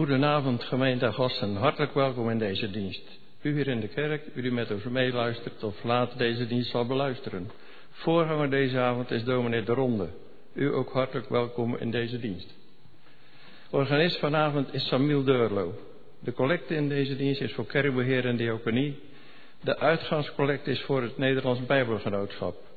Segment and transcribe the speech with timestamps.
[0.00, 1.56] Goedenavond, gemeente gasten.
[1.56, 3.18] Hartelijk welkom in deze dienst.
[3.42, 6.86] U hier in de kerk, u die met ons meeluistert of later deze dienst zal
[6.86, 7.50] beluisteren.
[7.90, 10.08] Voorganger deze avond is dominee De Ronde.
[10.54, 12.54] U ook hartelijk welkom in deze dienst.
[13.70, 15.74] Organist vanavond is Samiel Deurlo.
[16.20, 18.98] De collecte in deze dienst is voor kerkbeheer en diaconie.
[19.62, 22.69] De uitgangscollecte is voor het Nederlands Bijbelgenootschap.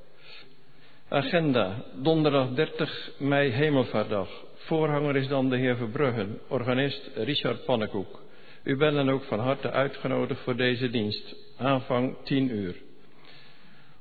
[1.14, 4.30] Agenda, donderdag 30 mei Hemelvaartdag.
[4.56, 8.22] Voorhanger is dan de heer Verbruggen, organist Richard Pannenkoek.
[8.64, 11.36] U bent dan ook van harte uitgenodigd voor deze dienst.
[11.58, 12.76] Aanvang 10 uur.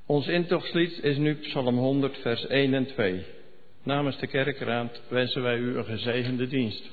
[0.07, 3.25] Ons intochtslied is nu Psalm 100, vers 1 en 2.
[3.83, 6.91] Namens de kerkraad wensen wij u een gezegende dienst.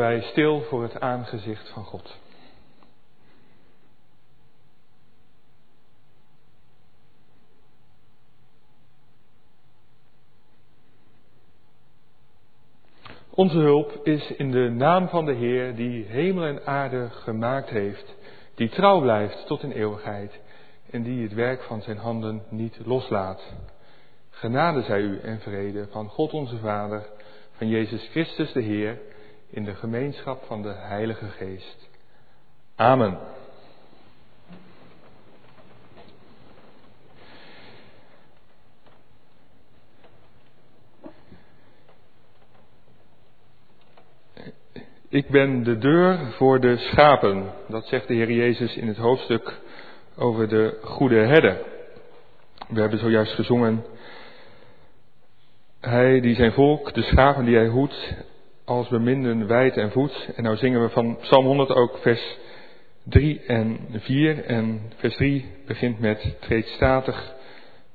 [0.00, 2.18] Wij stil voor het aangezicht van God.
[13.30, 18.14] Onze hulp is in de naam van de Heer die hemel en aarde gemaakt heeft,
[18.54, 20.40] die trouw blijft tot in eeuwigheid
[20.90, 23.54] en die het werk van zijn handen niet loslaat.
[24.30, 27.06] Genade zij u en vrede van God onze Vader,
[27.52, 28.98] van Jezus Christus de Heer,
[29.50, 31.88] in de gemeenschap van de Heilige Geest.
[32.76, 33.18] Amen.
[45.08, 47.52] Ik ben de deur voor de schapen.
[47.68, 49.60] Dat zegt de Heer Jezus in het hoofdstuk
[50.16, 51.58] over de goede herder.
[52.68, 53.84] We hebben zojuist gezongen.
[55.80, 58.14] Hij die zijn volk, de schapen die hij hoedt,
[58.70, 60.28] als beminden wijdt en voedt.
[60.36, 62.38] En nou zingen we van Psalm 100 ook vers
[63.02, 64.44] 3 en 4.
[64.44, 67.34] En vers 3 begint met treed statig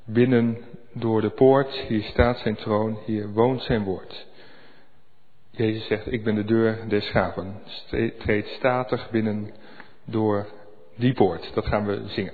[0.06, 0.58] binnen
[0.94, 1.70] door de poort.
[1.70, 4.28] Hier staat zijn troon, hier woont zijn woord.
[5.52, 7.62] Jezus zegt, ik ben de deur des schapen.
[8.18, 9.54] Treed statig binnen
[10.06, 10.48] door
[10.96, 11.52] die poort.
[11.54, 12.34] Dat gaan we zingen.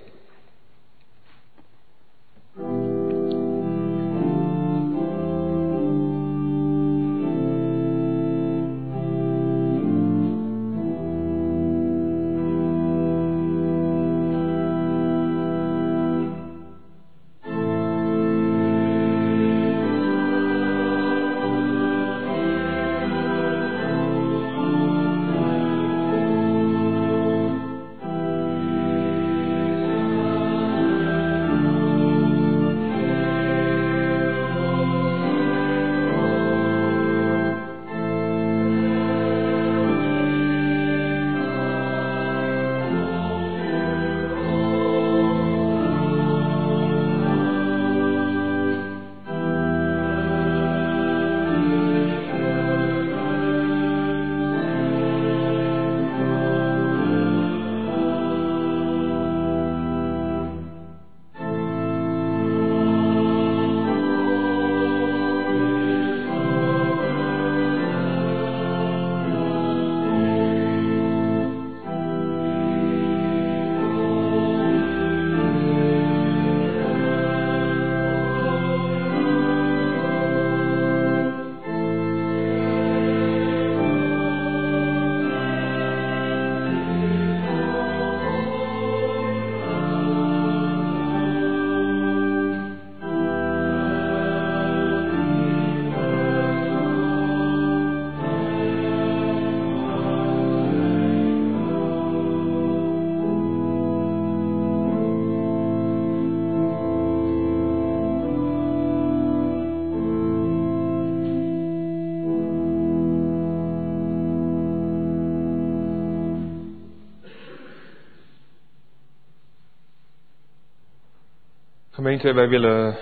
[122.20, 122.98] Wij willen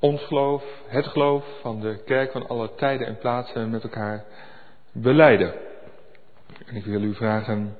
[0.00, 4.24] ons geloof, het geloof van de kerk van alle tijden en plaatsen met elkaar
[4.92, 5.54] beleiden.
[6.66, 7.76] En ik wil u vragen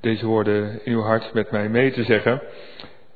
[0.00, 2.42] deze woorden in uw hart met mij mee te zeggen.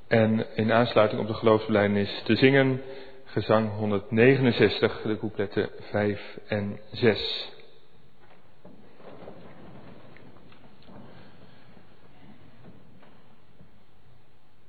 [0.08, 2.82] En in aansluiting op de geloofsbelijdenis te zingen,
[3.24, 7.52] gezang 169, de coupletten 5 en 6.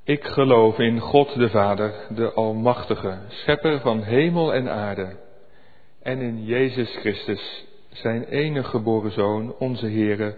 [0.07, 5.15] Ik geloof in God de Vader, de Almachtige, Schepper van hemel en aarde,
[6.01, 10.37] en in Jezus Christus, zijn enige geboren Zoon, onze Heere,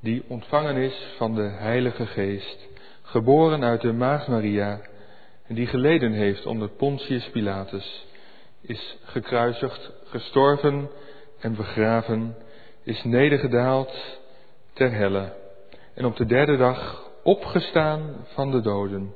[0.00, 2.68] die ontvangen is van de Heilige Geest,
[3.02, 4.80] geboren uit de Maagd Maria,
[5.46, 8.06] en die geleden heeft onder Pontius Pilatus,
[8.60, 10.90] is gekruisigd, gestorven
[11.40, 12.36] en begraven,
[12.82, 14.18] is nedergedaald
[14.72, 15.32] ter helle,
[15.94, 19.12] en op de derde dag opgestaan van de doden,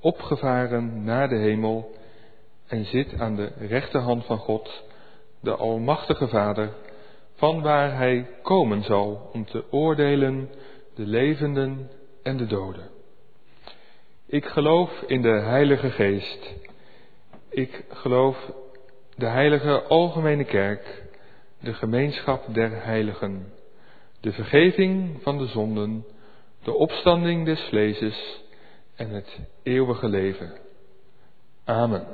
[0.00, 1.94] opgevaren naar de hemel
[2.66, 4.84] en zit aan de rechterhand van God,
[5.40, 6.72] de Almachtige Vader,
[7.34, 10.50] van waar Hij komen zal om te oordelen
[10.94, 11.90] de levenden
[12.22, 12.88] en de doden.
[14.26, 16.54] Ik geloof in de Heilige Geest.
[17.48, 18.52] Ik geloof
[19.16, 21.02] de Heilige Algemene Kerk,
[21.60, 23.52] de gemeenschap der heiligen,
[24.20, 26.04] de vergeving van de zonden,
[26.62, 28.40] de opstanding des vleeses
[28.96, 30.52] en het eeuwige leven.
[31.64, 32.06] Amen.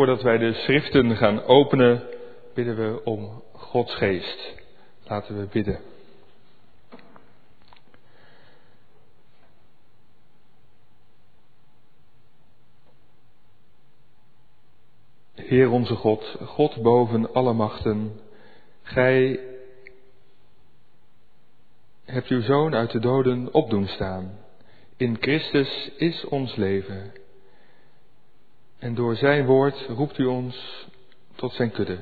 [0.00, 2.02] Voordat wij de schriften gaan openen,
[2.54, 4.54] bidden we om Gods geest.
[5.04, 5.80] Laten we bidden.
[15.34, 18.20] Heer onze God, God boven alle machten,
[18.82, 19.40] Gij
[22.04, 24.38] hebt uw Zoon uit de doden opdoen staan.
[24.96, 27.19] In Christus is ons leven.
[28.80, 30.86] En door Zijn woord roept u ons
[31.34, 31.98] tot Zijn kudde.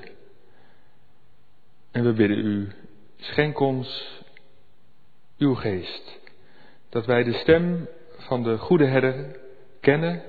[1.91, 2.73] En we bidden u,
[3.17, 4.21] schenk ons
[5.39, 6.21] uw geest,
[6.89, 9.37] dat wij de stem van de goede herder
[9.81, 10.23] kennen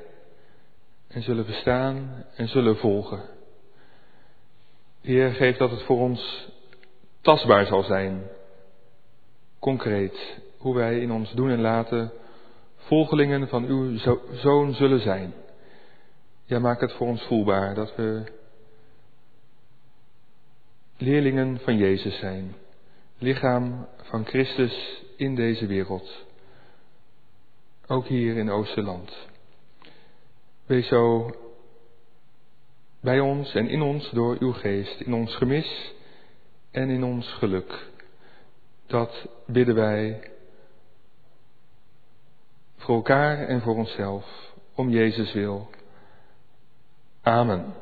[1.08, 3.22] en zullen verstaan en zullen volgen.
[5.02, 6.50] Heer, geef dat het voor ons
[7.22, 8.24] tastbaar zal zijn,
[9.60, 12.12] concreet, hoe wij in ons doen en laten
[12.76, 13.98] volgelingen van uw
[14.34, 15.34] zoon zullen zijn.
[16.50, 18.24] Ja, maak het voor ons voelbaar dat we
[20.98, 22.56] leerlingen van Jezus zijn,
[23.18, 26.26] lichaam van Christus in deze wereld,
[27.88, 29.28] ook hier in Oosterland.
[30.66, 31.32] Wees zo
[33.02, 35.94] bij ons en in ons door uw geest, in ons gemis
[36.72, 37.90] en in ons geluk.
[38.88, 40.32] Dat bidden wij
[42.78, 45.70] voor elkaar en voor onszelf, om Jezus wil.
[47.22, 47.74] Amen.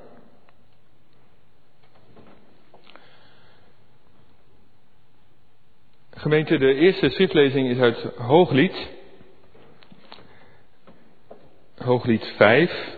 [6.09, 8.87] Gemeente, de eerste schriftlezing is uit Hooglied.
[11.77, 12.95] Hooglied 5.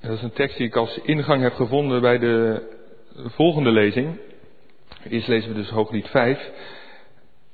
[0.00, 2.62] Dat is een tekst die ik als ingang heb gevonden bij de
[3.14, 4.18] volgende lezing.
[5.08, 6.50] Eerst lezen we dus Hooglied 5.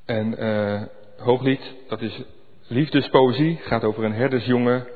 [0.04, 0.82] En uh,
[1.16, 2.22] Hooglied, dat is
[2.72, 4.86] liefdespoëzie, gaat over een herdersjongen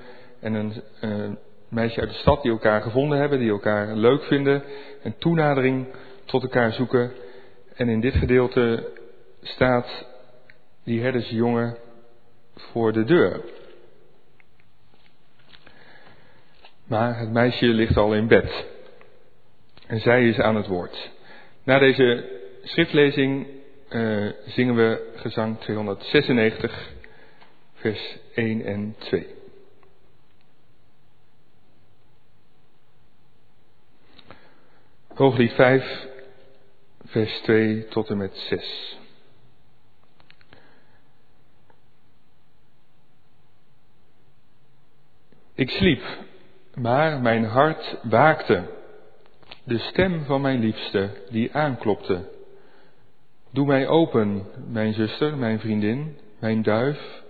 [0.40, 4.62] en een meisje uit de stad die elkaar gevonden hebben, die elkaar leuk vinden
[5.02, 5.86] en toenadering
[6.24, 7.12] tot elkaar zoeken.
[7.74, 8.92] En in dit gedeelte
[9.42, 10.06] staat
[10.84, 11.76] die herdersjongen
[12.54, 13.40] voor de deur.
[16.86, 18.66] Maar het meisje ligt al in bed.
[19.86, 21.10] En zij is aan het woord.
[21.62, 22.24] Na deze
[22.62, 23.46] schriftlezing
[23.90, 26.92] uh, zingen we gezang 296,
[27.76, 29.26] vers 1 en 2.
[35.14, 36.06] Hooglied 5,
[37.04, 38.98] vers 2 tot en met 6.
[45.54, 46.02] Ik sliep,
[46.74, 48.74] maar mijn hart waakte.
[49.64, 52.28] De stem van mijn liefste die aanklopte.
[53.50, 57.24] Doe mij open, mijn zuster, mijn vriendin, mijn duif,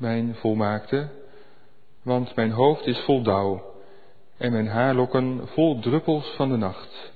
[0.00, 1.08] mijn volmaakte,
[2.02, 3.74] want mijn hoofd is vol dauw
[4.36, 7.12] en mijn haarlokken vol druppels van de nacht.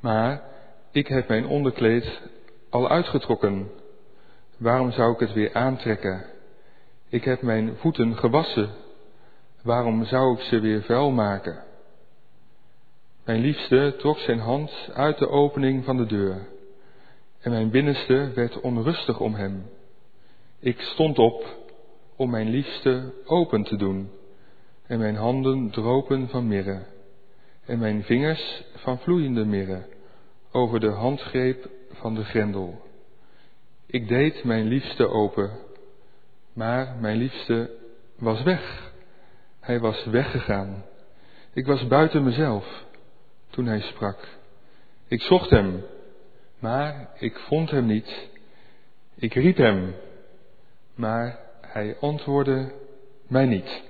[0.00, 0.42] Maar
[0.90, 2.20] ik heb mijn onderkleed
[2.70, 3.70] al uitgetrokken.
[4.56, 6.24] Waarom zou ik het weer aantrekken?
[7.08, 8.70] Ik heb mijn voeten gewassen
[9.64, 11.62] Waarom zou ik ze weer vuil maken?
[13.24, 16.46] Mijn liefste trok zijn hand uit de opening van de deur
[17.40, 19.70] en mijn binnenste werd onrustig om hem.
[20.64, 21.56] Ik stond op
[22.16, 24.10] om mijn liefste open te doen
[24.86, 26.82] en mijn handen dropen van mirre
[27.64, 29.86] en mijn vingers van vloeiende mirre
[30.52, 32.82] over de handgreep van de grendel.
[33.86, 35.50] Ik deed mijn liefste open,
[36.52, 37.70] maar mijn liefste
[38.18, 38.92] was weg.
[39.60, 40.84] Hij was weggegaan.
[41.52, 42.84] Ik was buiten mezelf
[43.50, 44.28] toen hij sprak.
[45.08, 45.84] Ik zocht hem,
[46.58, 48.28] maar ik vond hem niet.
[49.14, 49.94] Ik riep hem,
[50.94, 52.72] maar hij antwoordde
[53.28, 53.82] mij niet.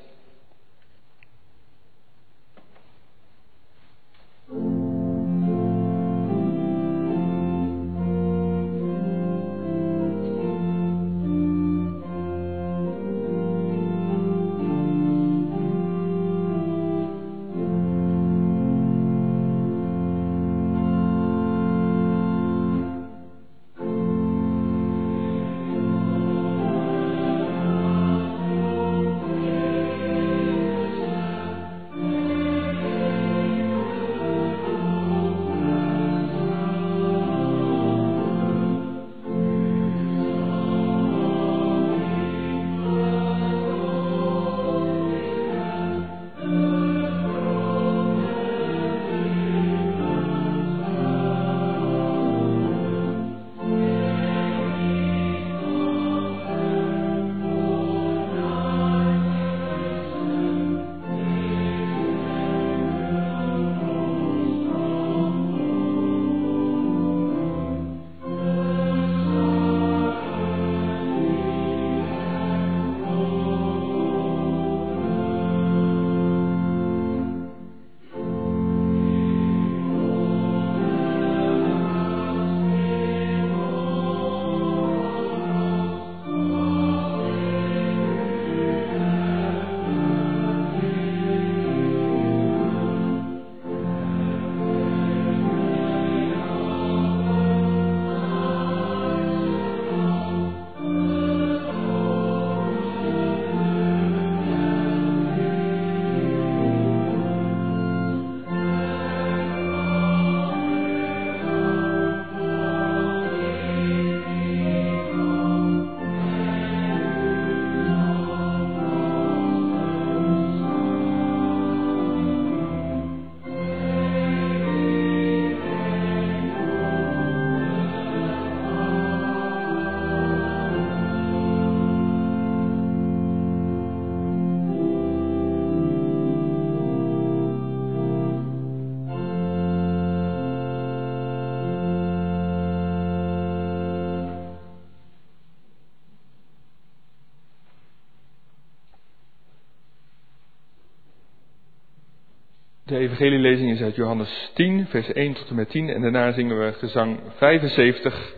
[152.94, 156.58] De evangelielezing is uit Johannes 10, vers 1 tot en met 10 en daarna zingen
[156.58, 158.34] we gezang 75,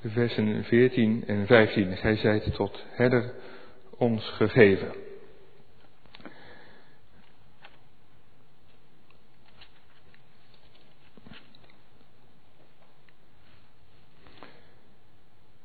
[0.00, 1.96] de versen 14 en 15.
[1.96, 3.34] Gij zijt tot herder
[3.98, 4.92] ons gegeven.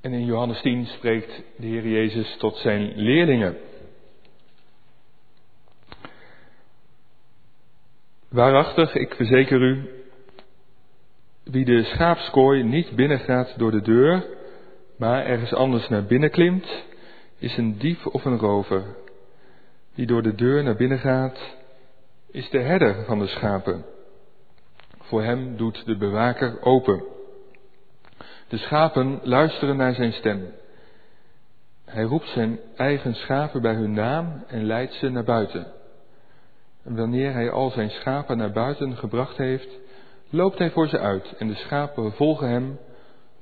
[0.02, 3.58] En in Johannes 10 spreekt de Heer Jezus tot zijn leerlingen.
[8.38, 9.90] Waarachtig, ik verzeker u,
[11.44, 14.26] wie de schaapskooi niet binnengaat door de deur,
[14.98, 16.84] maar ergens anders naar binnen klimt,
[17.38, 18.84] is een dief of een rover.
[19.94, 21.56] Wie door de deur naar binnen gaat,
[22.32, 23.86] is de herder van de schapen.
[25.00, 27.04] Voor hem doet de bewaker open.
[28.48, 30.54] De schapen luisteren naar zijn stem.
[31.86, 35.77] Hij roept zijn eigen schapen bij hun naam en leidt ze naar buiten.
[36.88, 39.80] Wanneer hij al zijn schapen naar buiten gebracht heeft,
[40.30, 42.80] loopt hij voor ze uit en de schapen volgen hem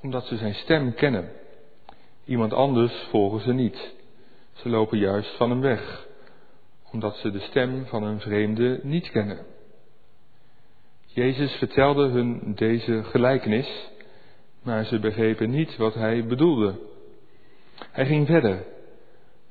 [0.01, 1.29] omdat ze zijn stem kennen.
[2.25, 3.93] Iemand anders volgen ze niet.
[4.53, 6.07] Ze lopen juist van hem weg,
[6.91, 9.45] omdat ze de stem van een vreemde niet kennen.
[11.05, 13.89] Jezus vertelde hun deze gelijkenis,
[14.63, 16.79] maar ze begrepen niet wat hij bedoelde.
[17.91, 18.65] Hij ging verder.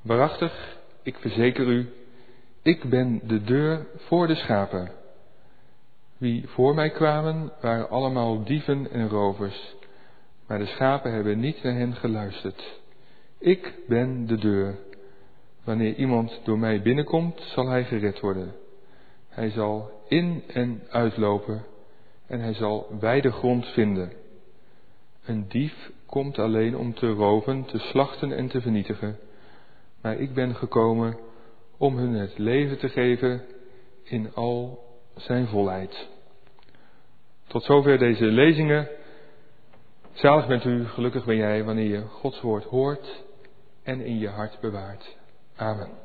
[0.02, 2.03] Waarachtig, ik verzeker u,
[2.64, 4.90] ik ben de deur voor de schapen.
[6.18, 9.74] Wie voor mij kwamen, waren allemaal dieven en rovers,
[10.46, 12.80] maar de schapen hebben niet naar hen geluisterd.
[13.38, 14.78] Ik ben de deur.
[15.64, 18.54] Wanneer iemand door mij binnenkomt, zal hij gered worden.
[19.28, 21.64] Hij zal in en uitlopen
[22.26, 24.12] en hij zal wijde grond vinden.
[25.24, 29.18] Een dief komt alleen om te roven, te slachten en te vernietigen.
[30.00, 31.16] Maar ik ben gekomen
[31.78, 33.42] om hun het leven te geven
[34.02, 34.84] in al
[35.16, 36.08] zijn volheid.
[37.46, 38.88] Tot zover deze lezingen.
[40.12, 43.24] Zalig bent u, gelukkig ben jij wanneer je Gods woord hoort
[43.82, 45.16] en in je hart bewaart.
[45.56, 46.02] Amen.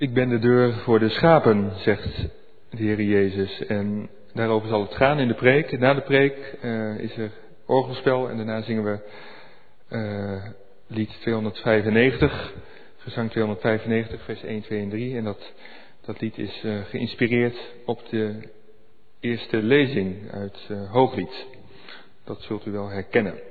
[0.00, 2.28] Ik ben de deur voor de schapen, zegt
[2.70, 3.66] de Heer Jezus.
[3.66, 5.78] En daarover zal het gaan in de preek.
[5.78, 7.30] Na de preek uh, is er
[7.66, 8.98] orgelspel en daarna zingen we
[9.90, 10.44] uh,
[10.86, 12.52] lied 295,
[12.98, 15.16] gezang 295, vers 1, 2 en 3.
[15.16, 15.52] En dat,
[16.04, 18.48] dat lied is uh, geïnspireerd op de
[19.20, 21.46] eerste lezing uit Hooglied.
[22.24, 23.47] Dat zult u wel herkennen.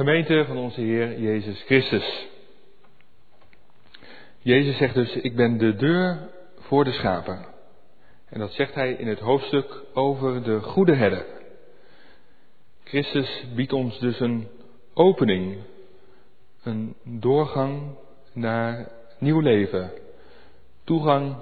[0.00, 2.26] Gemeente van onze Heer Jezus Christus.
[4.38, 7.46] Jezus zegt dus, ik ben de deur voor de schapen.
[8.28, 11.26] En dat zegt hij in het hoofdstuk over de goede herder.
[12.84, 14.48] Christus biedt ons dus een
[14.94, 15.58] opening,
[16.62, 17.96] een doorgang
[18.32, 19.92] naar nieuw leven,
[20.84, 21.36] toegang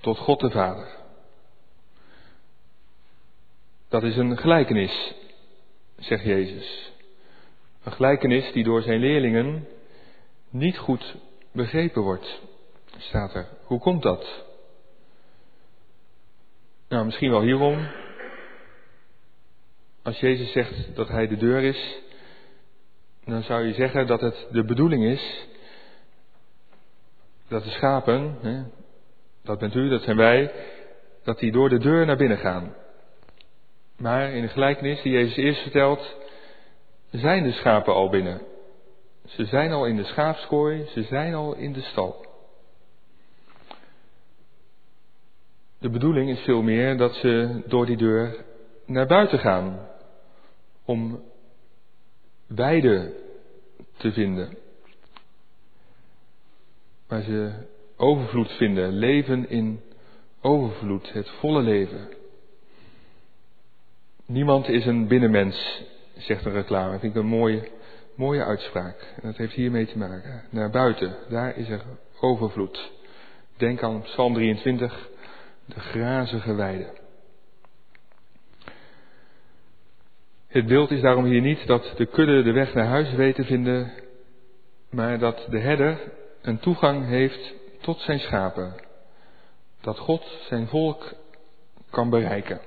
[0.00, 0.88] tot God de Vader.
[3.88, 5.14] Dat is een gelijkenis,
[5.96, 6.96] zegt Jezus.
[7.88, 9.66] Een gelijkenis die door zijn leerlingen
[10.50, 11.16] niet goed
[11.52, 12.40] begrepen wordt,
[12.98, 13.46] staat er.
[13.64, 14.44] Hoe komt dat?
[16.88, 17.88] Nou, misschien wel hierom.
[20.02, 22.00] Als Jezus zegt dat Hij de deur is,
[23.24, 25.46] dan zou je zeggen dat het de bedoeling is
[27.48, 28.62] dat de schapen, hè,
[29.42, 30.52] dat bent u, dat zijn wij,
[31.24, 32.74] dat die door de deur naar binnen gaan.
[33.96, 36.16] Maar in de gelijkenis die Jezus eerst vertelt,
[37.10, 38.40] zijn de schapen al binnen.
[39.26, 42.26] Ze zijn al in de schaapskooi, ze zijn al in de stal.
[45.78, 48.44] De bedoeling is veel meer dat ze door die deur
[48.86, 49.88] naar buiten gaan
[50.84, 51.22] om
[52.46, 53.12] weide
[53.96, 54.56] te vinden.
[57.06, 57.52] Waar ze
[57.96, 59.80] overvloed vinden, leven in
[60.40, 62.08] overvloed, het volle leven.
[64.26, 65.82] Niemand is een binnenmens,
[66.18, 66.90] zegt een reclame.
[66.90, 67.68] Dat vind ik een mooie
[68.18, 69.00] Mooie uitspraak.
[69.00, 70.42] En dat heeft hiermee te maken.
[70.50, 71.82] Naar buiten, daar is er
[72.20, 72.92] overvloed.
[73.56, 75.08] Denk aan Psalm 23,
[75.64, 76.86] de grazige weide.
[80.48, 83.44] Het beeld is daarom hier niet dat de kudde de weg naar huis weet te
[83.44, 83.92] vinden,
[84.90, 88.74] maar dat de herder een toegang heeft tot zijn schapen.
[89.80, 91.14] Dat God zijn volk
[91.90, 92.60] kan bereiken.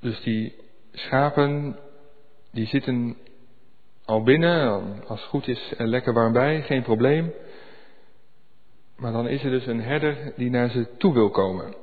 [0.00, 0.54] Dus die
[0.92, 1.78] schapen
[2.50, 3.16] die zitten
[4.04, 7.32] al binnen, als het goed is, er lekker warm bij, geen probleem.
[8.96, 11.74] Maar dan is er dus een herder die naar ze toe wil komen.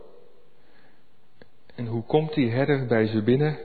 [1.76, 3.58] En hoe komt die herder bij ze binnen?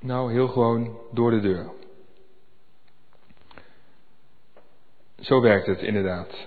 [0.00, 1.70] Nou, heel gewoon door de deur.
[5.20, 6.46] Zo werkt het inderdaad.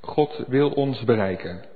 [0.00, 1.69] God wil ons bereiken.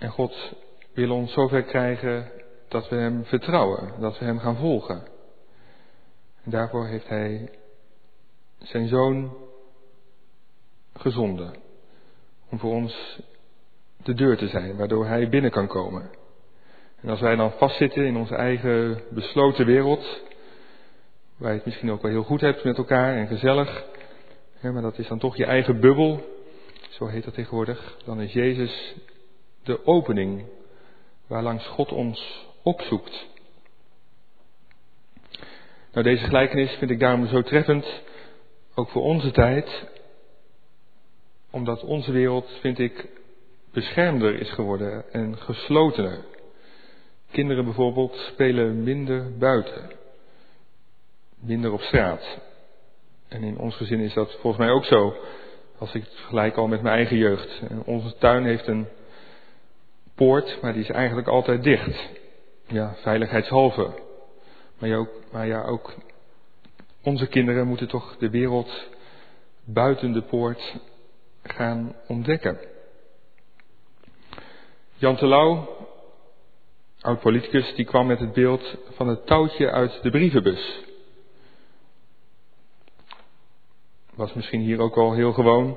[0.00, 0.52] En God
[0.92, 2.30] wil ons zover krijgen
[2.68, 5.02] dat we Hem vertrouwen, dat we Hem gaan volgen.
[6.44, 7.50] En daarvoor heeft Hij
[8.58, 9.36] zijn Zoon
[10.94, 11.54] gezonden.
[12.50, 13.20] Om voor ons
[14.02, 16.10] de deur te zijn, waardoor Hij binnen kan komen.
[17.00, 20.22] En als wij dan vastzitten in onze eigen besloten wereld,
[21.36, 23.84] waar je het misschien ook wel heel goed hebt met elkaar en gezellig,
[24.60, 26.24] maar dat is dan toch je eigen bubbel,
[26.90, 28.94] zo heet dat tegenwoordig, dan is Jezus
[29.62, 30.44] de opening
[31.26, 33.26] waarlangs God ons opzoekt.
[35.92, 38.02] Nou, deze gelijkenis vind ik daarom zo treffend,
[38.74, 39.88] ook voor onze tijd,
[41.50, 43.08] omdat onze wereld, vind ik,
[43.72, 46.24] beschermder is geworden en geslotener.
[47.30, 49.90] Kinderen bijvoorbeeld spelen minder buiten,
[51.40, 52.38] minder op straat.
[53.28, 55.16] En in ons gezin is dat volgens mij ook zo,
[55.78, 57.60] als ik het vergelijk al met mijn eigen jeugd.
[57.84, 58.86] Onze tuin heeft een
[60.20, 62.08] poort, maar die is eigenlijk altijd dicht
[62.66, 63.90] ja, veiligheidshalve.
[64.78, 65.94] Maar ja, ook, maar ja, ook
[67.02, 68.88] onze kinderen moeten toch de wereld
[69.64, 70.76] buiten de poort
[71.42, 72.58] gaan ontdekken.
[74.94, 75.68] Jan Terlouw,
[77.00, 80.84] oud-politicus, die kwam met het beeld van het touwtje uit de brievenbus.
[84.14, 85.76] Was misschien hier ook al heel gewoon.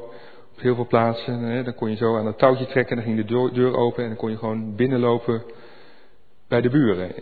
[0.63, 1.39] Heel veel plaatsen.
[1.39, 4.09] Hè, dan kon je zo aan het touwtje trekken, dan ging de deur open en
[4.09, 5.43] dan kon je gewoon binnenlopen
[6.47, 7.13] bij de buren.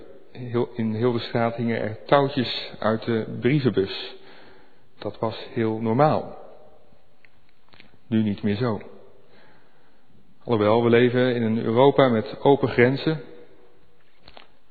[0.74, 4.16] In heel de straat hingen er touwtjes uit de brievenbus.
[4.98, 6.38] Dat was heel normaal.
[8.08, 8.82] Nu niet meer zo.
[10.44, 13.22] Alhoewel, we leven in een Europa met open grenzen.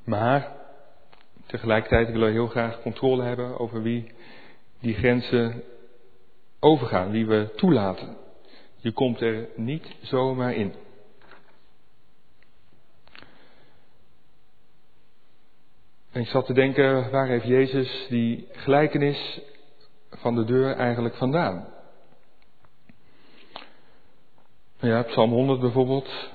[0.04, 0.52] Maar
[1.46, 4.12] tegelijkertijd willen we heel graag controle hebben over wie
[4.80, 5.62] die grenzen
[6.60, 8.19] overgaan, wie we toelaten.
[8.80, 10.74] Je komt er niet zomaar in.
[16.12, 19.40] En ik zat te denken, waar heeft Jezus die gelijkenis
[20.10, 21.68] van de deur eigenlijk vandaan?
[24.80, 26.30] Nou ja, Psalm 100 bijvoorbeeld.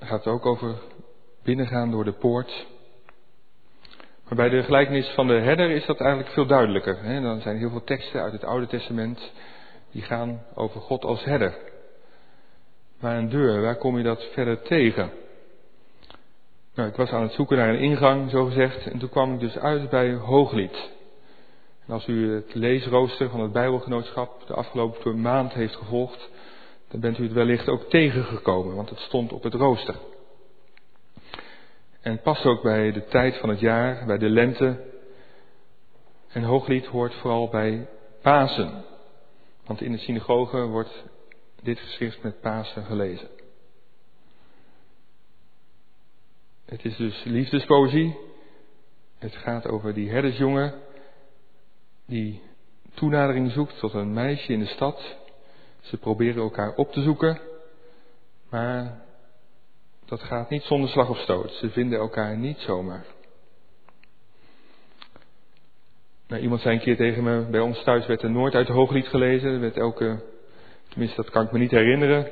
[0.00, 0.74] Gaat ook over
[1.42, 2.66] binnengaan door de poort.
[4.24, 7.02] Maar bij de gelijkenis van de herder is dat eigenlijk veel duidelijker.
[7.02, 7.20] Hè?
[7.20, 9.32] Dan zijn heel veel teksten uit het Oude Testament
[9.92, 11.58] die gaan over God als herder.
[13.00, 15.10] Maar een deur, waar kom je dat verder tegen?
[16.74, 19.40] Nou, ik was aan het zoeken naar een ingang, zo gezegd, en toen kwam ik
[19.40, 20.90] dus uit bij Hooglied.
[21.86, 26.30] En als u het leesrooster van het Bijbelgenootschap de afgelopen maand heeft gevolgd,
[26.88, 29.94] dan bent u het wellicht ook tegengekomen, want het stond op het rooster.
[32.00, 34.80] En past ook bij de tijd van het jaar, bij de lente.
[36.28, 37.88] En Hooglied hoort vooral bij
[38.22, 38.84] Pasen.
[39.66, 41.04] Want in de synagoge wordt
[41.62, 43.28] dit geschrift met Pasen gelezen.
[46.64, 48.16] Het is dus liefdespoëzie.
[49.18, 50.74] Het gaat over die herdersjongen
[52.06, 52.42] die
[52.94, 55.16] toenadering zoekt tot een meisje in de stad.
[55.80, 57.40] Ze proberen elkaar op te zoeken,
[58.48, 59.02] maar
[60.04, 61.52] dat gaat niet zonder slag of stoot.
[61.52, 63.04] Ze vinden elkaar niet zomaar.
[66.32, 68.72] Nou, iemand zei een keer tegen me, bij ons thuis werd er nooit uit de
[68.72, 69.52] hooglied gelezen.
[69.52, 70.22] Er werd elke,
[70.88, 72.30] tenminste dat kan ik me niet herinneren,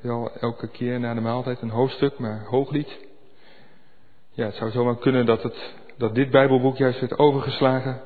[0.00, 2.98] wel elke keer na de maaltijd een hoofdstuk, maar hooglied.
[4.30, 8.00] Ja, het zou zomaar kunnen dat, het, dat dit Bijbelboek juist werd overgeslagen,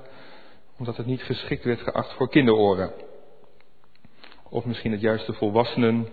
[0.78, 2.92] omdat het niet geschikt werd geacht voor kinderoren.
[4.48, 6.08] Of misschien het juist de volwassenen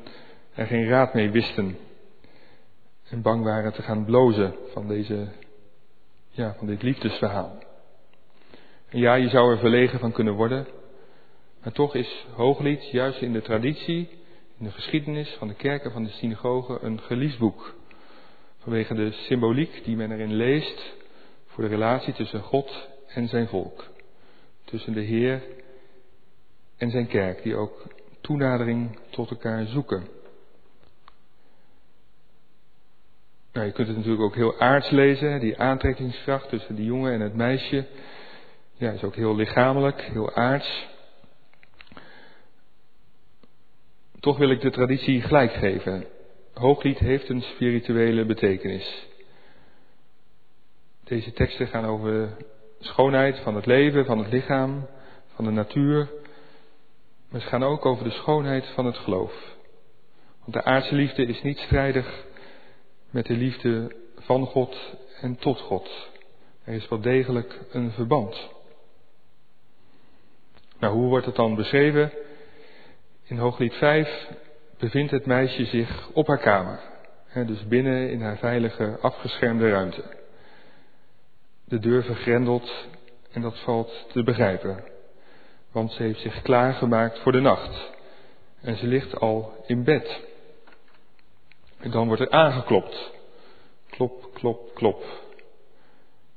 [0.54, 1.78] er geen raad mee wisten
[3.10, 5.28] en bang waren te gaan blozen van, deze,
[6.30, 7.70] ja, van dit liefdesverhaal.
[8.94, 10.68] Ja, je zou er verlegen van kunnen worden,
[11.64, 14.10] maar toch is Hooglied juist in de traditie,
[14.58, 17.76] in de geschiedenis van de kerken van de synagogen een geliefd boek.
[18.58, 20.96] Vanwege de symboliek die men erin leest
[21.48, 23.90] voor de relatie tussen God en zijn volk.
[24.66, 25.42] Tussen de Heer
[26.78, 27.86] en zijn kerk, die ook
[28.22, 30.08] toenadering tot elkaar zoeken.
[33.54, 37.22] Nou, je kunt het natuurlijk ook heel aards lezen, die aantrekkingskracht tussen die jongen en
[37.22, 37.86] het meisje.
[38.82, 40.88] Ja, is ook heel lichamelijk, heel aards.
[44.20, 46.06] Toch wil ik de traditie gelijk geven.
[46.54, 49.08] Hooglied heeft een spirituele betekenis.
[51.04, 52.38] Deze teksten gaan over
[52.80, 54.88] schoonheid van het leven, van het lichaam,
[55.36, 56.10] van de natuur.
[57.30, 59.56] Maar ze gaan ook over de schoonheid van het geloof.
[60.39, 62.26] Want de aardse liefde is niet strijdig
[63.10, 66.10] met de liefde van God en tot God.
[66.63, 68.60] Er is wel degelijk een verband.
[70.82, 72.12] Nou, hoe wordt het dan beschreven?
[73.24, 74.28] In Hooglied 5
[74.80, 76.80] bevindt het meisje zich op haar kamer.
[77.34, 80.04] dus binnen in haar veilige, afgeschermde ruimte.
[81.65, 82.88] De deur vergrendeld
[83.32, 84.84] en dat valt te begrijpen.
[85.72, 87.91] Want ze heeft zich klaargemaakt voor de nacht.
[88.62, 90.22] En ze ligt al in bed.
[91.80, 93.12] En dan wordt er aangeklopt.
[93.89, 95.04] Klop, klop, klop.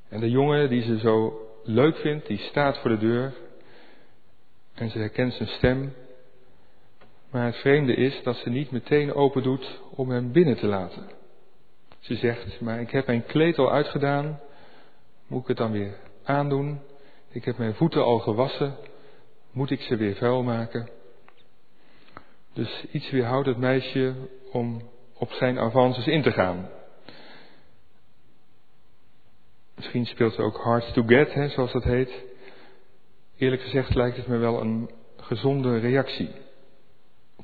[0.08, 3.32] En de jongen die ze zo leuk vindt, die staat voor de deur.
[4.74, 5.94] En ze herkent zijn stem.
[7.30, 11.10] Maar het vreemde is dat ze niet meteen open doet om hem binnen te laten.
[12.00, 14.40] Ze zegt, maar ik heb mijn kleed al uitgedaan.
[15.26, 16.80] Moet ik het dan weer aandoen?
[17.28, 18.76] Ik heb mijn voeten al gewassen.
[19.52, 20.88] Moet ik ze weer vuil maken?
[22.52, 24.14] Dus iets weerhoudt het meisje
[24.52, 24.82] om
[25.14, 26.68] op zijn avances in te gaan.
[29.74, 32.24] Misschien speelt ze ook hard to get, hè, zoals dat heet.
[33.36, 36.30] Eerlijk gezegd lijkt het me wel een gezonde reactie.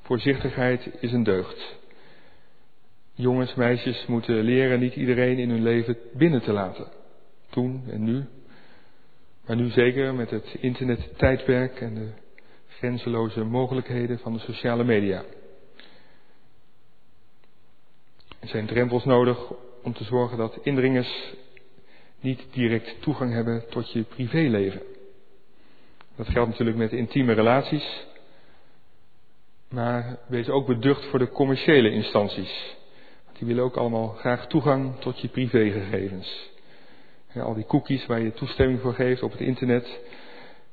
[0.02, 1.78] Voorzichtigheid is een deugd.
[3.14, 6.86] Jongens, meisjes moeten leren niet iedereen in hun leven binnen te laten.
[7.50, 8.24] Toen en nu.
[9.46, 12.08] Maar nu zeker met het internettijdperk en de
[12.68, 15.24] grenzeloze mogelijkheden van de sociale media.
[18.40, 21.34] Er zijn drempels nodig om te zorgen dat indringers
[22.20, 24.82] niet direct toegang hebben tot je privéleven.
[26.20, 28.06] Dat geldt natuurlijk met intieme relaties,
[29.68, 32.76] maar wees ook beducht voor de commerciële instanties.
[33.24, 36.50] Want die willen ook allemaal graag toegang tot je privégegevens.
[37.34, 40.00] al die cookies waar je toestemming voor geeft op het internet,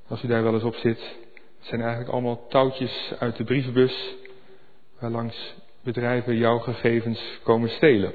[0.08, 1.18] als u daar wel eens op zit,
[1.60, 4.16] zijn eigenlijk allemaal touwtjes uit de brievenbus
[5.00, 8.14] waarlangs bedrijven jouw gegevens komen stelen.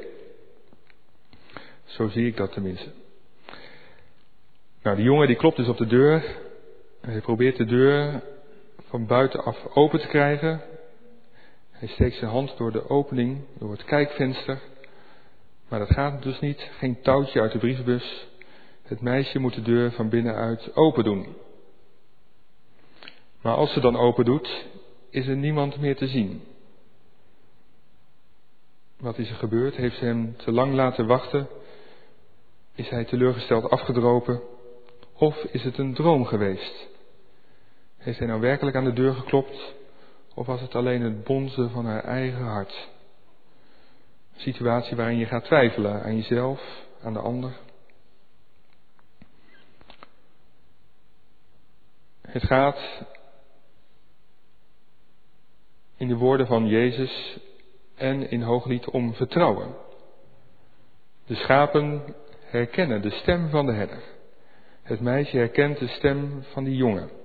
[1.85, 2.89] Zo zie ik dat tenminste.
[4.83, 6.51] Nou, die jongen die klopt dus op de deur.
[7.03, 8.23] Hij probeert de deur
[8.89, 10.61] van buitenaf open te krijgen.
[11.71, 14.61] Hij steekt zijn hand door de opening, door het kijkvenster.
[15.69, 16.71] Maar dat gaat dus niet.
[16.79, 18.27] Geen touwtje uit de brievenbus.
[18.83, 21.37] Het meisje moet de deur van binnenuit open doen.
[23.41, 24.67] Maar als ze dan open doet,
[25.11, 26.43] is er niemand meer te zien.
[28.99, 29.75] Wat is er gebeurd?
[29.75, 31.49] Heeft ze hem te lang laten wachten?
[32.75, 34.41] Is hij teleurgesteld afgedropen?
[35.13, 36.91] Of is het een droom geweest?
[38.03, 39.75] Heeft hij nou werkelijk aan de deur geklopt?
[40.35, 42.89] Of was het alleen het bonzen van haar eigen hart?
[44.35, 47.53] Een situatie waarin je gaat twijfelen aan jezelf, aan de ander.
[52.21, 53.05] Het gaat
[55.97, 57.39] in de woorden van Jezus
[57.95, 59.75] en in Hooglied om vertrouwen.
[61.27, 64.03] De schapen herkennen de stem van de herder.
[64.83, 67.22] Het meisje herkent de stem van die jongen,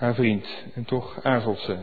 [0.00, 1.78] haar vriend, en toch aarzelt ze.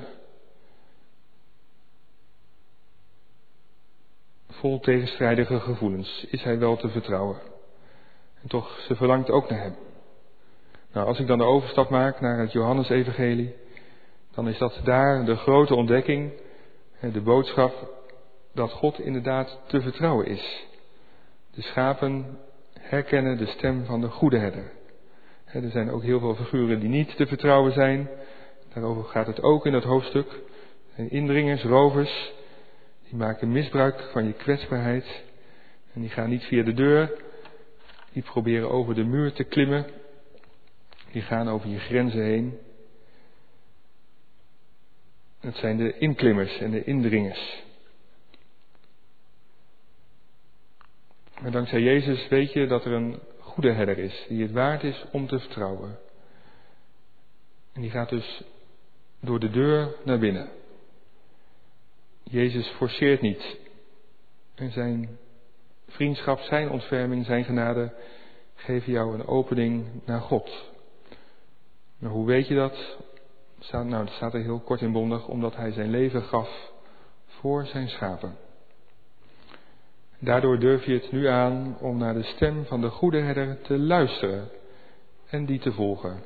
[4.50, 7.38] Vol tegenstrijdige gevoelens is hij wel te vertrouwen.
[8.42, 9.76] En toch, ze verlangt ook naar hem.
[10.94, 13.56] Nou, als ik dan de overstap maak naar het Johannesevangelie,
[14.34, 16.32] dan is dat daar de grote ontdekking,
[17.00, 17.94] de boodschap
[18.54, 20.66] dat God inderdaad te vertrouwen is.
[21.52, 22.40] De schapen
[22.80, 24.72] herkennen de stem van de goede herder.
[25.52, 28.10] Er zijn ook heel veel figuren die niet te vertrouwen zijn.
[28.74, 30.42] Daarover gaat het ook in dat hoofdstuk.
[30.96, 32.32] Indringers, rovers,
[33.04, 35.24] die maken misbruik van je kwetsbaarheid.
[35.94, 37.24] En die gaan niet via de deur.
[38.14, 39.86] Die proberen over de muur te klimmen.
[41.12, 42.58] Die gaan over je grenzen heen.
[45.40, 47.64] Het zijn de inklimmers en de indringers.
[51.42, 53.20] Maar dankzij Jezus weet je dat er een
[53.58, 55.98] goede herder is, die het waard is om te vertrouwen.
[57.74, 58.44] En die gaat dus
[59.20, 60.50] door de deur naar binnen.
[62.24, 63.58] Jezus forceert niet.
[64.56, 65.18] En zijn
[65.88, 67.94] vriendschap, zijn ontferming, zijn genade
[68.56, 70.72] geven jou een opening naar God.
[71.98, 72.98] Maar hoe weet je dat?
[73.72, 76.72] nou, dat staat er heel kort in bondig, omdat hij zijn leven gaf
[77.26, 78.47] voor zijn schapen.
[80.20, 83.78] Daardoor durf je het nu aan om naar de stem van de goede herder te
[83.78, 84.50] luisteren
[85.30, 86.24] en die te volgen.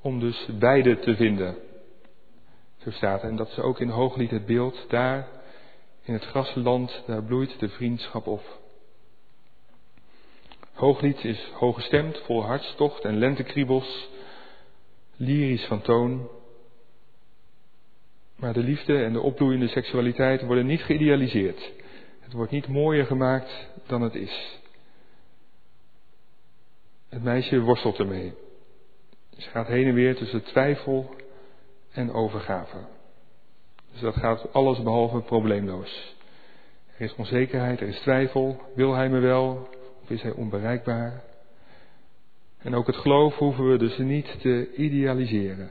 [0.00, 1.56] Om dus beide te vinden.
[2.76, 5.28] Zo staat en dat is ook in Hooglied het beeld, daar
[6.02, 8.58] in het grasland, daar bloeit de vriendschap op.
[10.72, 14.08] Hooglied is hooggestemd, vol hartstocht en lentekriebels,
[15.16, 16.28] lyrisch van toon.
[18.36, 21.72] Maar de liefde en de opbloeiende seksualiteit worden niet geïdealiseerd.
[22.28, 24.60] Het wordt niet mooier gemaakt dan het is.
[27.08, 28.34] Het meisje worstelt ermee.
[29.36, 31.14] Ze gaat heen en weer tussen twijfel
[31.90, 32.76] en overgave.
[33.92, 36.16] Dus dat gaat alles behalve probleemloos.
[36.96, 38.60] Er is onzekerheid, er is twijfel.
[38.74, 39.68] Wil hij me wel
[40.02, 41.22] of is hij onbereikbaar?
[42.58, 45.70] En ook het geloof hoeven we dus niet te idealiseren.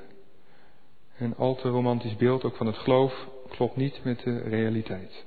[1.17, 5.25] Een al te romantisch beeld ook van het geloof klopt niet met de realiteit.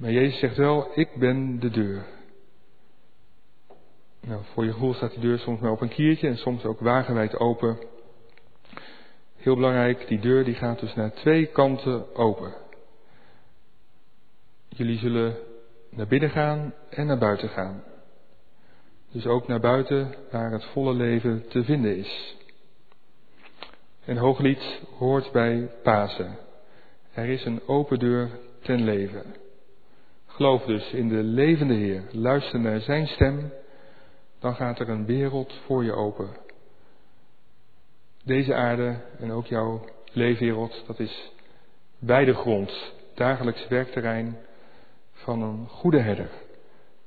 [0.00, 2.06] Maar Jezus zegt wel, ik ben de deur.
[4.20, 6.80] Nou, voor je gevoel staat die deur soms maar op een kiertje en soms ook
[6.80, 7.78] wagenwijd open.
[9.36, 12.54] Heel belangrijk, die deur die gaat dus naar twee kanten open.
[14.68, 15.36] Jullie zullen
[15.90, 17.82] naar binnen gaan en naar buiten gaan.
[19.12, 22.36] Dus ook naar buiten waar het volle leven te vinden is.
[24.04, 26.38] En Hooglied hoort bij Pasen.
[27.12, 28.30] Er is een open deur
[28.62, 29.48] ten leven.
[30.40, 32.02] Geloof dus in de levende Heer.
[32.10, 33.52] Luister naar Zijn stem.
[34.38, 36.28] Dan gaat er een wereld voor je open.
[38.24, 41.32] Deze aarde en ook jouw leefwereld, dat is
[41.98, 44.36] bij de grond, dagelijks werkterrein
[45.12, 46.30] van een goede herder,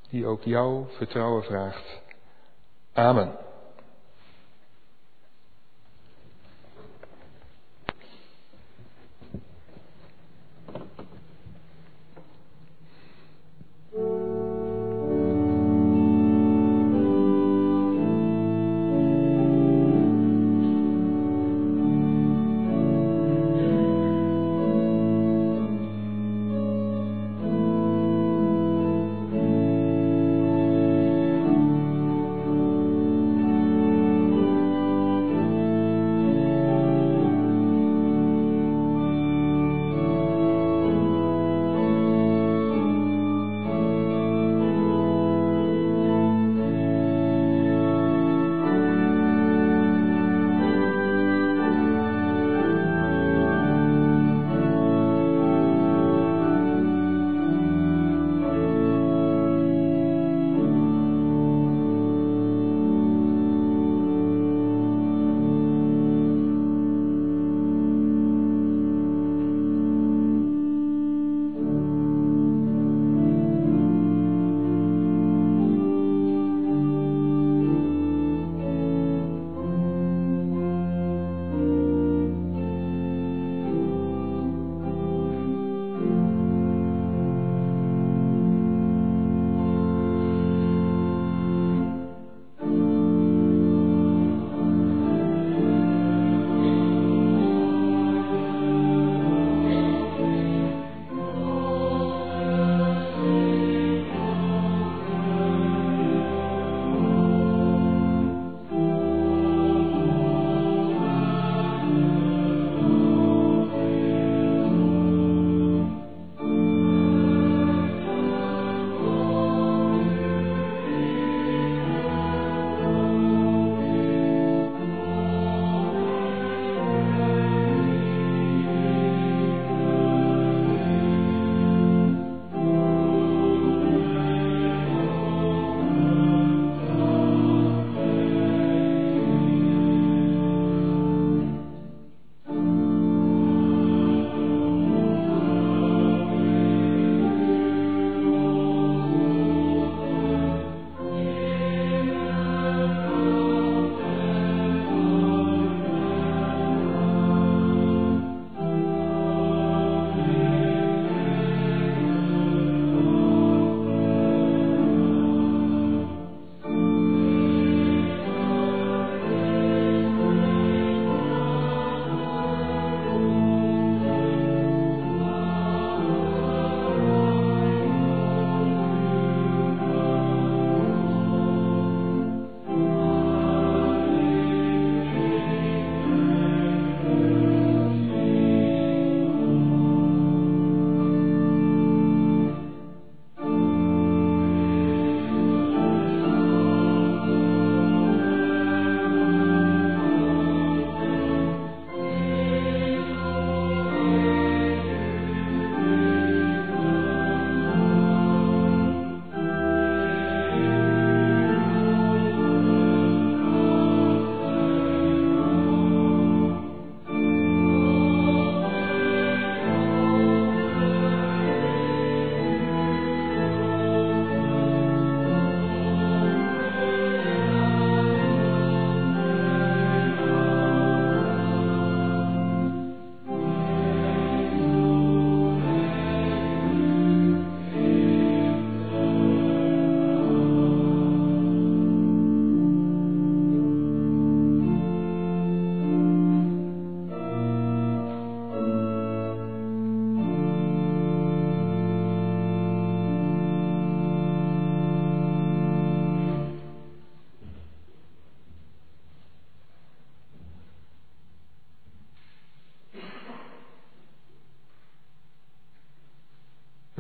[0.09, 2.01] die ook jouw vertrouwen vraagt.
[2.93, 3.42] Amen.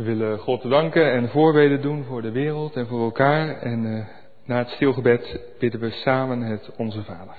[0.03, 3.57] We willen God danken en voorbeden doen voor de wereld en voor elkaar.
[3.61, 4.05] En uh,
[4.45, 7.35] na het stilgebed bidden we samen het Onze Vader.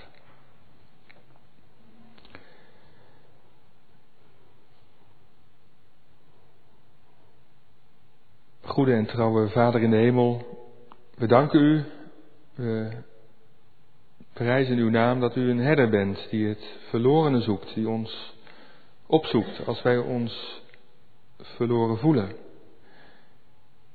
[8.62, 10.47] Goede en trouwe Vader in de hemel,
[11.15, 11.85] we danken u,
[12.55, 12.91] we
[14.33, 18.35] prijzen uw naam dat u een herder bent die het verlorene zoekt, die ons
[19.07, 20.62] opzoekt als wij ons
[21.37, 22.44] verloren voelen.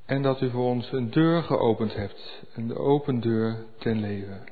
[0.10, 4.44] En dat u voor ons een deur geopend hebt, een open deur ten leven.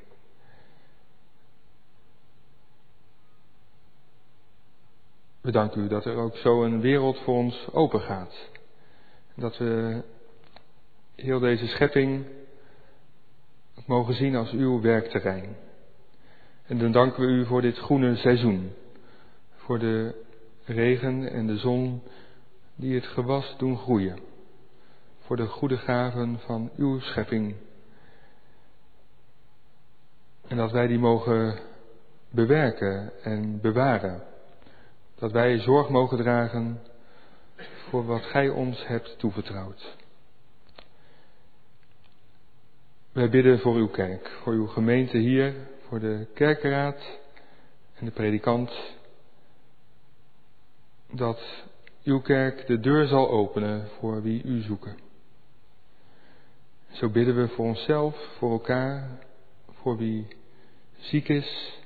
[5.41, 8.49] We danken u dat er ook zo een wereld voor ons open gaat.
[9.35, 10.03] Dat we
[11.15, 12.25] heel deze schepping
[13.85, 15.55] mogen zien als uw werkterrein.
[16.65, 18.73] En dan danken we u voor dit groene seizoen.
[19.55, 20.25] Voor de
[20.65, 22.01] regen en de zon
[22.75, 24.26] die het gewas doen groeien
[25.27, 27.55] voor de goede gaven van uw schepping.
[30.47, 31.59] En dat wij die mogen
[32.31, 34.23] bewerken en bewaren.
[35.15, 36.81] Dat wij zorg mogen dragen
[37.89, 39.95] voor wat Gij ons hebt toevertrouwd.
[43.11, 45.53] Wij bidden voor uw kerk, voor uw gemeente hier,
[45.87, 47.19] voor de kerkenraad
[47.95, 48.71] en de predikant,
[51.11, 51.41] dat
[52.03, 55.06] uw kerk de deur zal openen voor wie u zoeken.
[56.97, 59.19] Zo bidden we voor onszelf, voor elkaar,
[59.71, 60.27] voor wie
[60.97, 61.79] ziek is,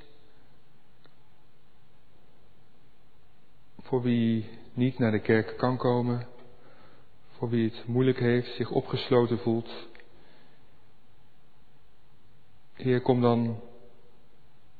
[3.81, 6.27] voor wie niet naar de kerk kan komen,
[7.31, 9.87] voor wie het moeilijk heeft, zich opgesloten voelt.
[12.73, 13.59] Heer, kom dan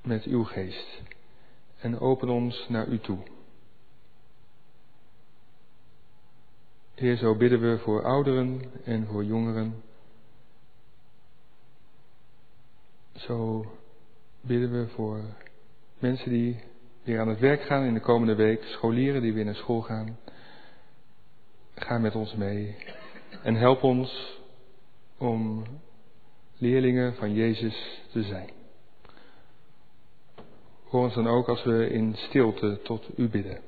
[0.04, 1.02] met uw geest
[1.80, 3.20] en open ons naar u toe.
[6.96, 9.90] Heer, zo bidden we voor ouderen en voor jongeren.
[13.32, 13.66] Zo
[14.42, 15.20] bidden we voor
[16.00, 16.60] mensen die
[17.04, 20.18] weer aan het werk gaan in de komende week, scholieren die weer naar school gaan.
[21.76, 22.76] Ga met ons mee
[23.44, 24.40] en help ons
[25.18, 25.64] om
[26.58, 28.50] leerlingen van Jezus te zijn.
[30.84, 33.60] Hoor ons dan ook als we in stilte tot u bidden.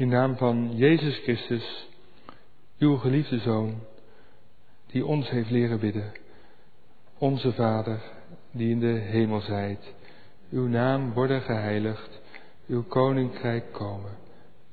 [0.00, 1.88] In naam van Jezus Christus,
[2.78, 3.80] uw geliefde Zoon,
[4.86, 6.12] die ons heeft leren bidden.
[7.18, 8.02] Onze Vader,
[8.50, 9.94] die in de hemel zijt,
[10.50, 12.20] uw naam worden geheiligd,
[12.66, 14.16] uw koninkrijk komen,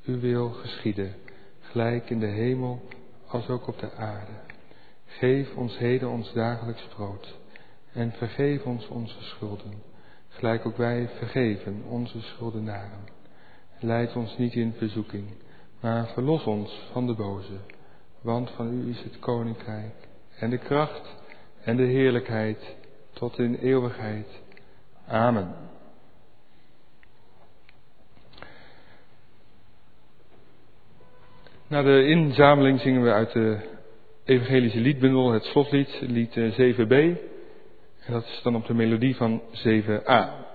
[0.06, 1.16] uw wil geschieden,
[1.60, 2.82] gelijk in de hemel
[3.28, 4.34] als ook op de aarde.
[5.06, 7.36] Geef ons heden ons dagelijks brood
[7.94, 9.74] en vergeef ons onze schulden,
[10.28, 13.16] gelijk ook wij vergeven onze schuldenaren
[13.80, 15.26] Leid ons niet in verzoeking,
[15.80, 17.58] maar verlos ons van de boze.
[18.22, 19.94] Want van u is het koninkrijk
[20.40, 21.16] en de kracht
[21.64, 22.76] en de heerlijkheid
[23.14, 24.42] tot in eeuwigheid.
[25.08, 25.56] Amen.
[31.68, 33.58] Na de inzameling zingen we uit de
[34.24, 36.94] evangelische liedbundel het slotlied, lied 7b.
[38.06, 40.46] En dat is dan op de melodie van 7a.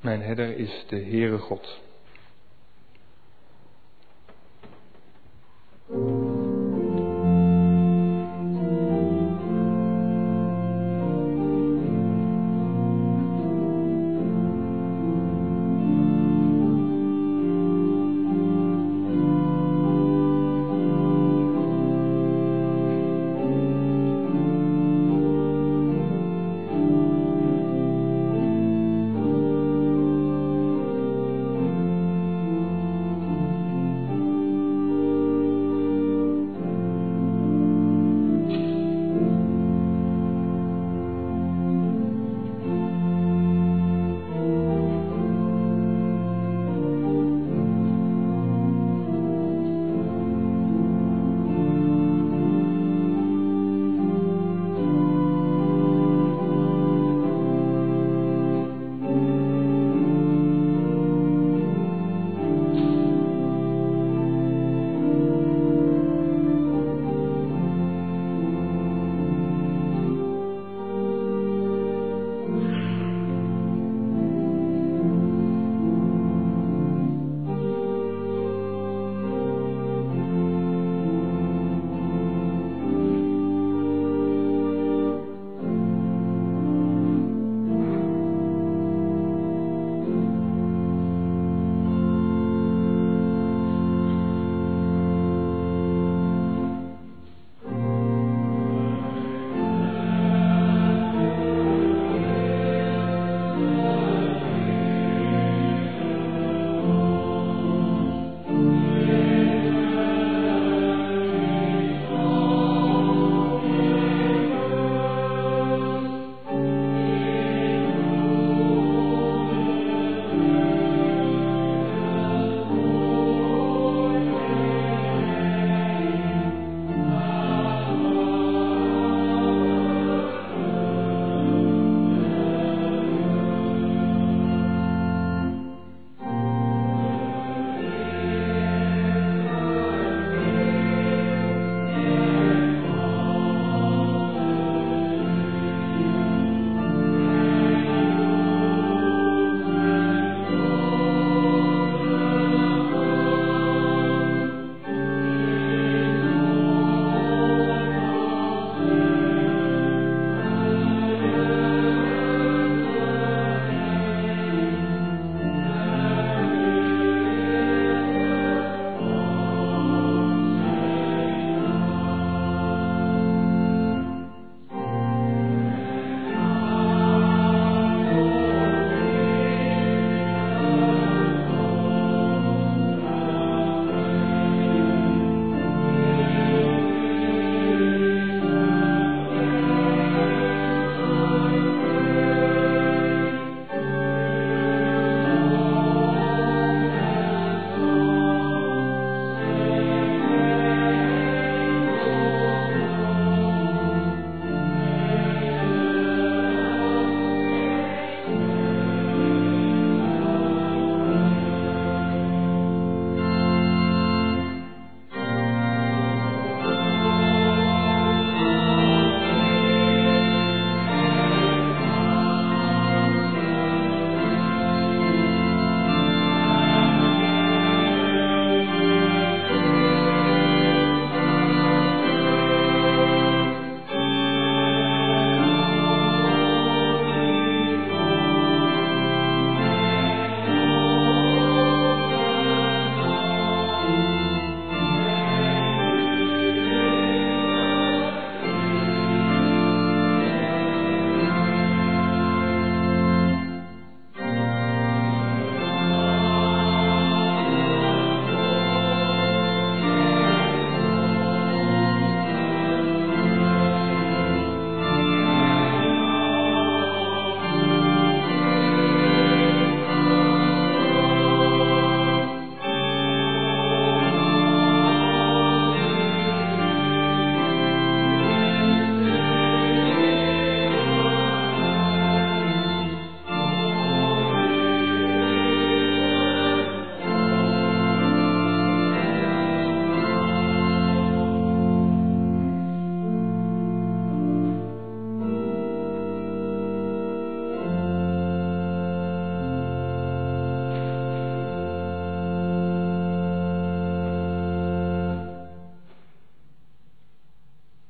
[0.00, 1.84] Mijn herder is de Heere God.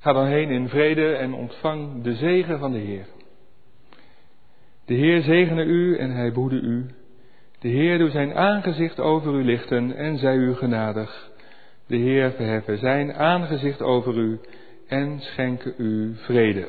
[0.07, 3.07] Ga dan heen in vrede en ontvang de zegen van de Heer.
[4.85, 6.87] De Heer zegene u en hij boede u.
[7.59, 11.31] De Heer doet zijn aangezicht over u lichten en zij u genadig.
[11.87, 14.41] De Heer verheffen zijn aangezicht over u
[14.89, 16.69] en schenke u vrede.